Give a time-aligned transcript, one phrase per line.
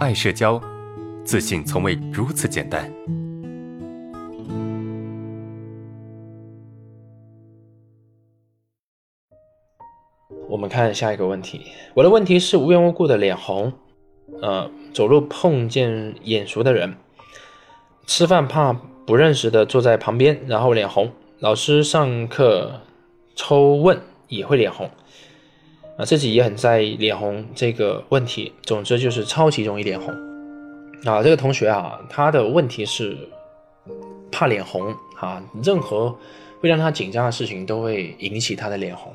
[0.00, 0.58] 爱社交，
[1.26, 2.90] 自信从未如此简单。
[10.48, 11.60] 我们看下一个问题，
[11.92, 13.74] 我的问题是无缘无故的脸红，
[14.40, 16.96] 呃，走路碰见眼熟的人，
[18.06, 22.80] 吃饭怕不认识的坐在旁边，然后脸红，老师上课
[23.36, 24.88] 抽问也会脸红。
[26.00, 28.50] 啊，自己也很在意脸红这个问题。
[28.62, 30.14] 总之就是超级容易脸红。
[31.04, 33.14] 啊，这个同学啊，他的问题是
[34.32, 36.16] 怕脸红啊，任何
[36.60, 39.12] 会让他紧张的事情都会引起他的脸红。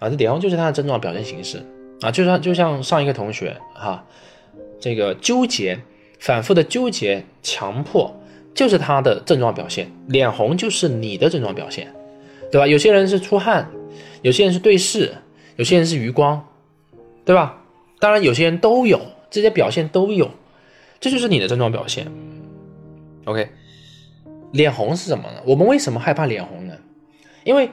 [0.00, 1.64] 啊，这脸红就是他的症状表现形式。
[2.00, 4.04] 啊，就像就像上一个同学哈，
[4.80, 5.78] 这个纠结、
[6.18, 8.12] 反复的纠结、强迫，
[8.52, 9.88] 就是他的症状表现。
[10.08, 11.94] 脸红就是你的症状表现，
[12.50, 12.66] 对吧？
[12.66, 13.70] 有些人是出汗，
[14.22, 15.12] 有些人是对视。
[15.56, 16.46] 有些人是余光，
[17.24, 17.58] 对吧？
[18.00, 20.30] 当然，有些人都有这些表现都有，
[20.98, 22.06] 这就是你的症状表现。
[23.24, 23.48] OK，
[24.50, 25.40] 脸红是什么呢？
[25.46, 26.74] 我们为什么害怕脸红呢？
[27.44, 27.68] 因为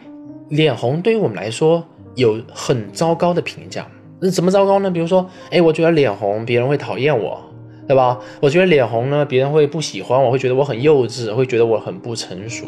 [0.49, 1.83] 脸红对于我们来说
[2.15, 3.87] 有很糟糕的评价。
[4.19, 4.91] 那怎么糟糕呢？
[4.91, 7.41] 比如说，哎，我觉得脸红，别人会讨厌我，
[7.87, 8.19] 对吧？
[8.41, 12.65] 我觉得脸红呢，别人会不喜欢我，会觉得我很幼稚，会觉得我很不成熟，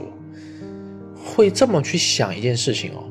[1.23, 3.03] 会这么去想一件事情哦。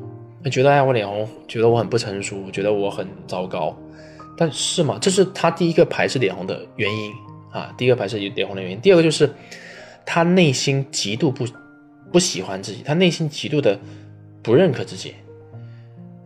[0.49, 3.77] 觉得哎，我脸红，觉得我很不成熟，觉得我很糟糕，
[4.35, 7.11] 但是嘛，这是他第一个排斥脸红的原因
[7.51, 8.81] 啊，第一个排斥脸红的原因。
[8.81, 9.29] 第二个就是
[10.03, 11.45] 他内心极度不
[12.11, 13.79] 不喜欢自己，他内心极度的
[14.41, 15.13] 不认可自己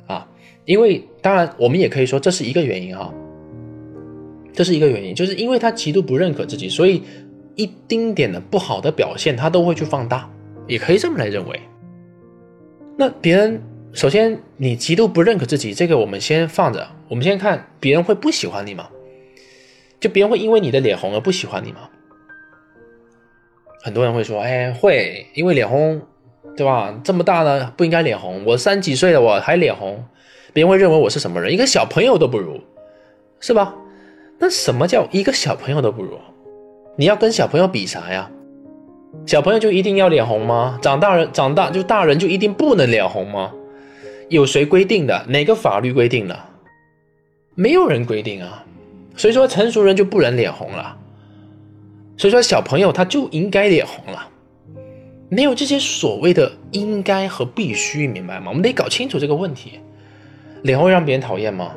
[0.08, 0.26] 啊。
[0.64, 3.14] 因为当然，我们也可以说这是一个原因哈，
[4.54, 7.04] 这是一个原因，就是因为他极度不认可自己，所以
[7.56, 10.32] 一丁点的不好的表现他都会去放大，
[10.68, 11.60] 也可以这么来认为。
[12.98, 13.62] 那别人。
[13.96, 16.86] 首先，你极度不认可自己，这个我们先放着。
[17.08, 18.90] 我们先看别人会不喜欢你吗？
[20.02, 21.90] 就别人会因为你的脸红而不喜欢你吗？
[23.82, 26.02] 很多人会说：“哎，会，因为脸红，
[26.58, 26.94] 对吧？
[27.06, 28.44] 这么大了不应该脸红。
[28.44, 30.04] 我三几岁了我还脸红，
[30.52, 31.54] 别人会认为我是什么人？
[31.54, 32.60] 一个小朋友都不如，
[33.40, 33.74] 是吧？
[34.40, 36.20] 那什么叫一个小朋友都不如？
[36.98, 38.30] 你要跟小朋友比啥呀？
[39.26, 40.78] 小朋友就一定要脸红吗？
[40.82, 43.54] 长大人长大就大人就一定不能脸红吗？”
[44.30, 45.26] 有谁规定的？
[45.28, 46.38] 哪个法律规定的？
[47.54, 48.64] 没有人规定啊。
[49.16, 50.98] 所以说成熟人就不能脸红了。
[52.18, 54.28] 所以说小朋友他就应该脸红了。
[55.30, 58.48] 没有这些所谓的应该和必须，明白吗？
[58.50, 59.80] 我们得搞清楚这个问题。
[60.64, 61.72] 脸会让别人讨厌吗？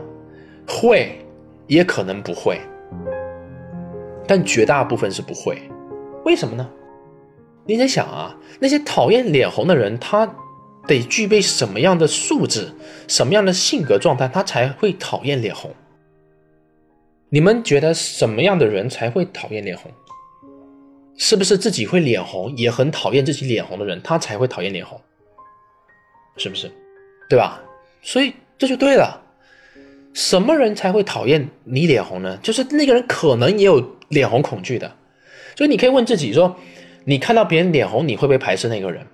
[0.66, 1.18] 会，
[1.66, 2.58] 也可能不会。
[4.26, 5.58] 但绝大部分是不会。
[6.24, 6.68] 为什么呢？
[7.64, 10.26] 你在想啊，那些讨厌脸红的人，他。
[10.88, 12.72] 得具备什么样的素质，
[13.06, 15.72] 什么样的性格状态，他才会讨厌脸红？
[17.28, 19.92] 你们觉得什么样的人才会讨厌脸红？
[21.16, 24.98] 是不是自己会脸红，也很讨厌自己脸红的人，他才会讨厌脸红？
[26.36, 26.70] 是不是？
[27.28, 27.60] 对吧？
[28.00, 29.22] 所以这就对了。
[30.14, 32.38] 什么人才会讨厌你脸红呢？
[32.42, 34.90] 就是那个人可能也有脸红恐惧的。
[35.54, 36.56] 所以你可以问自己说：
[37.04, 39.06] 你看到别人脸红，你会不会排斥那个人？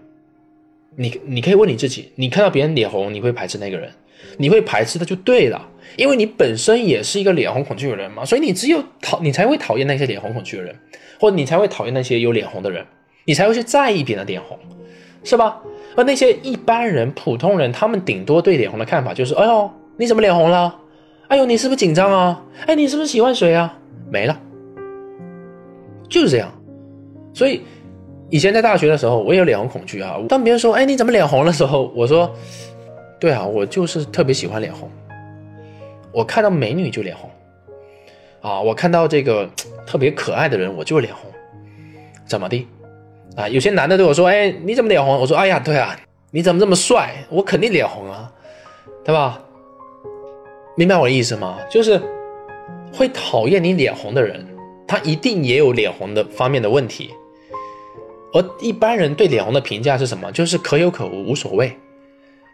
[0.96, 3.90] 你你可以问你自己，你看到别人脸红，你会排斥那个人？
[4.38, 10.74] 你会排斥他就对了，因为你本身也是一个脸红恐惧的人嘛，所以你只有讨你才会讨厌那些脸红恐惧的人，
[11.20, 12.84] 或者你才会讨厌那些有脸红的人，
[13.26, 14.58] 你才会去在意别人的脸红，
[15.22, 15.60] 是吧？
[15.96, 20.74] 而那些一般人、普通人，他们顶多对脸红的看法就是：哎呦，你怎么脸红了？
[21.28, 22.42] 哎呦，你是不是紧张啊？
[22.66, 23.78] 哎，你是不是喜欢谁啊？
[24.10, 24.40] 没了，
[26.08, 26.50] 就是这样，
[27.34, 27.62] 所以。
[28.34, 30.18] 以前在大学的时候，我也有脸红恐惧啊。
[30.28, 32.28] 当别人说“哎，你怎么脸红”的时候，我说
[33.20, 34.90] ：“对啊，我就是特别喜欢脸红。
[36.10, 37.30] 我看到美女就脸红，
[38.40, 39.48] 啊，我看到这个
[39.86, 41.30] 特别可爱的人，我就脸红。
[42.26, 42.66] 怎么的？
[43.36, 45.96] 啊，有些男的对我说：‘哎，你怎么脸红？’我说：‘哎呀，对啊，
[46.32, 47.14] 你怎么这么帅？
[47.30, 48.28] 我肯定脸红啊，
[49.04, 49.40] 对吧？’
[50.76, 51.56] 明白我的意思吗？
[51.70, 52.02] 就是
[52.92, 54.44] 会讨厌你脸红的人，
[54.88, 57.10] 他一定也有脸红的方面的问题。”
[58.34, 60.30] 而一般人对脸红的评价是什么？
[60.32, 61.74] 就是可有可无，无所谓，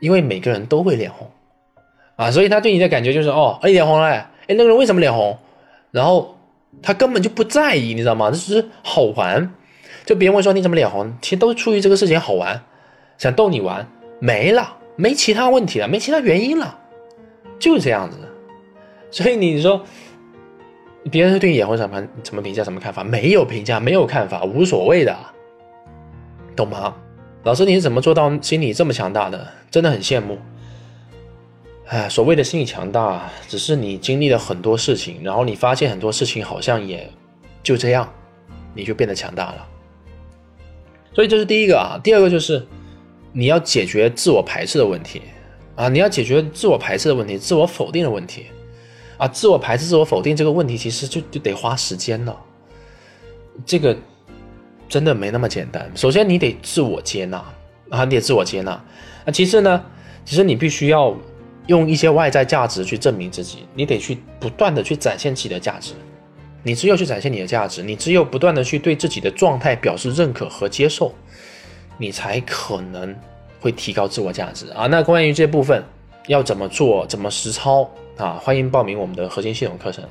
[0.01, 1.27] 因为每个人都会脸红，
[2.17, 5.39] 啊，所以他对你的感觉就是哦，哎，脸红了，哎，那个人为什么脸红？
[5.91, 6.37] 然后
[6.83, 8.31] 他根本就不在意，你知道吗？
[8.31, 9.55] 这只是好玩，
[10.05, 12.63] 就别人会说你怎么脸红，其实都出于这个事情好玩，
[13.17, 13.89] 想逗你玩，
[14.19, 16.79] 没了，没其他问题了，没其他原因了，
[17.59, 18.19] 就是这样子。
[19.11, 19.83] 所以你说
[21.11, 23.03] 别人对你脸红什么什么评价什么看法？
[23.03, 25.17] 没有评价，没有看法，无所谓的。
[26.61, 26.95] 懂吗，
[27.45, 27.65] 老师？
[27.65, 29.49] 你是怎么做到心理这么强大的？
[29.71, 30.37] 真的很羡慕。
[31.87, 37.11] 哎，所谓的心理强大，只是你经历了很多事情，然后你发现很多事情好像也
[37.63, 38.07] 就这样，
[38.75, 39.67] 你就变得强大了。
[41.15, 42.67] 所以这是第一个啊，第二个就是
[43.33, 45.23] 你要解决自我排斥的问题
[45.77, 48.49] 啊，你要解决自我排斥的问题，自我否定的问题
[49.17, 52.39] 啊，自我排斥、自我否定这个问题，其实就就得花时间了。
[53.65, 53.97] 这个
[54.91, 55.91] 真的没那么简单。
[55.95, 57.43] 首先你得自我接纳
[57.89, 58.79] 啊，你得自我接纳。
[59.25, 59.83] 那其次呢，
[60.27, 61.17] 其实你必须要。
[61.67, 65.93] 用一些外在价值去证明自己，你得去不断的去展现自己的价值。
[66.65, 71.15] 你只有去展现你的价值，你只有不断的去对自己的状态表示认可和接受，
[71.97, 73.15] 你才可能
[73.61, 74.89] 会提高自我价值啊。
[74.89, 75.85] 那关于这部分
[76.27, 78.33] 要怎么做，怎么实操啊？
[78.43, 80.03] 欢迎报名我们的核心系统课程。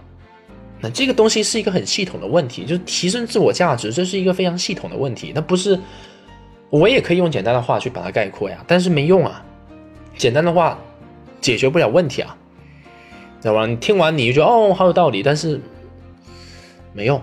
[0.81, 5.31] 那这个东西是一个很系统的问题，就是提升自我价值，这是一个非常系统的问题。
[5.33, 5.79] 那不是
[6.69, 9.43] 我也可以用简单的话去把它概括呀，但是没用啊。
[10.17, 10.79] 简单的话。
[11.41, 12.35] 解决不了问题啊，
[13.39, 13.65] 知道吧？
[13.65, 15.57] 你听完你就觉得哦，好有道理，但是
[16.91, 17.19] 没用。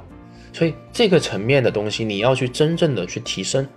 [0.55, 3.69] 所以这个层面的东西，你要去真正的去提升，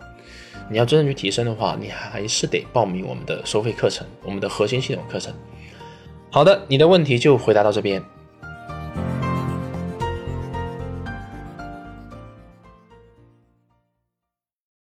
[0.70, 5.34] 你要真正去提升的话，你还是得报名我们的收费课程，我们的核心系统课程。
[6.30, 8.02] 好的，你的问题就回答到这边。